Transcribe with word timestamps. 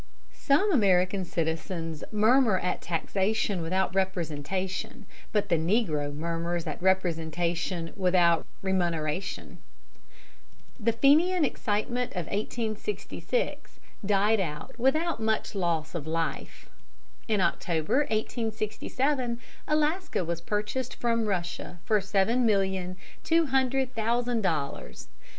Some 0.33 0.71
American 0.71 1.23
citizens 1.25 2.03
murmur 2.11 2.57
at 2.57 2.81
taxation 2.81 3.61
without 3.61 3.93
representation, 3.93 5.05
but 5.31 5.49
the 5.49 5.57
negro 5.59 6.11
murmurs 6.11 6.65
at 6.65 6.81
representation 6.81 7.93
without 7.95 8.47
remuneration. 8.63 9.59
The 10.79 10.91
Fenian 10.93 11.45
excitement 11.45 12.13
of 12.13 12.25
1866 12.31 13.79
died 14.03 14.39
out 14.39 14.79
without 14.79 15.21
much 15.21 15.53
loss 15.53 15.93
of 15.93 16.07
life. 16.07 16.67
In 17.27 17.39
October, 17.39 17.97
1867, 18.09 19.39
Alaska 19.67 20.25
was 20.25 20.41
purchased 20.41 20.95
from 20.95 21.27
Russia 21.27 21.77
for 21.85 22.01
seven 22.01 22.43
million 22.43 22.97
two 23.23 23.45
hundred 23.45 23.93
thousand 23.93 24.41
dollars. 24.41 25.09